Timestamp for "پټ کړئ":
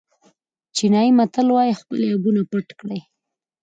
2.51-2.99